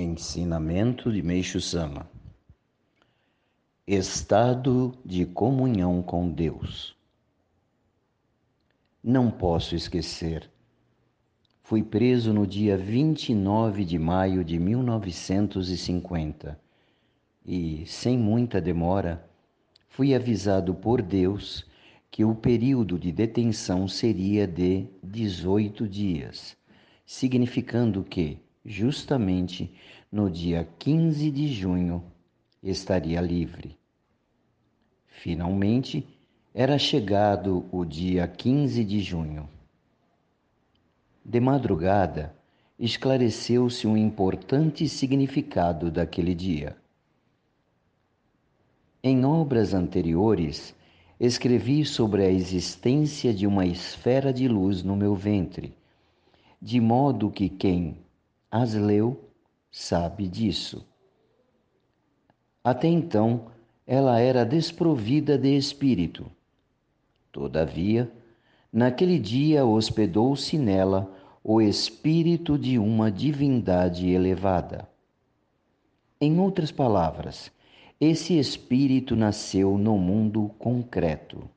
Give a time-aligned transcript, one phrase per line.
[0.00, 2.08] Ensinamento de Meixo Sama
[3.84, 6.96] Estado de comunhão com Deus.
[9.02, 10.48] Não posso esquecer.
[11.64, 16.56] Fui preso no dia 29 de maio de 1950
[17.44, 19.28] e, sem muita demora,
[19.88, 21.66] fui avisado por Deus
[22.08, 26.56] que o período de detenção seria de 18 dias,
[27.04, 29.72] significando que, justamente
[30.12, 32.04] no dia 15 de junho,
[32.62, 33.78] estaria livre.
[35.06, 36.06] Finalmente,
[36.54, 39.48] era chegado o dia 15 de junho.
[41.24, 42.34] De madrugada,
[42.78, 46.76] esclareceu-se um importante significado daquele dia.
[49.02, 50.74] Em obras anteriores,
[51.18, 55.74] escrevi sobre a existência de uma esfera de luz no meu ventre,
[56.60, 57.96] de modo que quem
[58.50, 59.28] as leu
[59.70, 60.86] sabe disso.
[62.64, 63.46] Até então,
[63.86, 66.30] ela era desprovida de espírito.
[67.30, 68.10] Todavia,
[68.72, 74.88] naquele dia hospedou-se nela o espírito de uma divindade elevada.
[76.20, 77.50] Em outras palavras,
[78.00, 81.48] esse espírito nasceu no mundo concreto.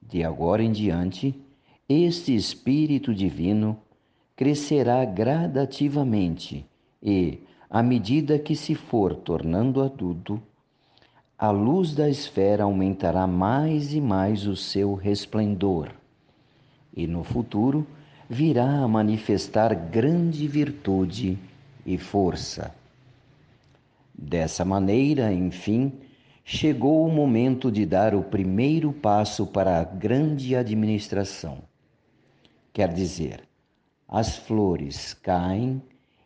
[0.00, 1.34] De agora em diante,
[1.88, 3.80] este espírito divino
[4.36, 6.66] crescerá gradativamente
[7.02, 7.40] e,
[7.70, 10.42] à medida que se for tornando adulto,
[11.38, 15.90] a luz da esfera aumentará mais e mais o seu resplendor,
[16.96, 17.86] e no futuro
[18.28, 21.38] virá a manifestar grande virtude
[21.84, 22.74] e força.
[24.16, 25.92] Dessa maneira, enfim,
[26.44, 31.58] chegou o momento de dar o primeiro passo para a grande administração.
[32.72, 33.42] Quer dizer,
[34.08, 35.82] as flores caem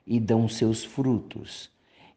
[0.07, 1.71] e dão seus frutos,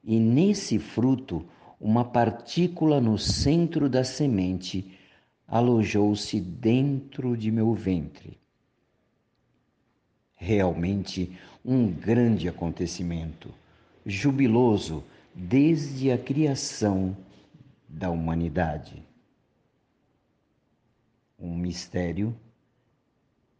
[0.03, 1.45] e nesse fruto,
[1.79, 4.97] uma partícula no centro da semente
[5.47, 8.39] alojou-se dentro de meu ventre.
[10.35, 13.53] Realmente um grande acontecimento,
[14.05, 17.15] jubiloso desde a criação
[17.87, 19.03] da humanidade.
[21.37, 22.35] Um mistério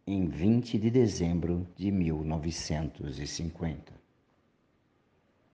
[0.04, 4.01] em 20 de dezembro de 1950.